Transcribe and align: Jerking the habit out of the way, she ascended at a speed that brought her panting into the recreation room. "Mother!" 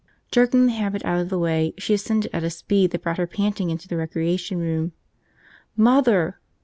Jerking 0.31 0.65
the 0.65 0.71
habit 0.71 1.05
out 1.05 1.19
of 1.21 1.29
the 1.29 1.37
way, 1.37 1.75
she 1.77 1.93
ascended 1.93 2.31
at 2.35 2.43
a 2.43 2.49
speed 2.49 2.89
that 2.89 3.03
brought 3.03 3.19
her 3.19 3.27
panting 3.27 3.69
into 3.69 3.87
the 3.87 3.97
recreation 3.97 4.57
room. 4.57 4.93
"Mother!" 5.77 6.39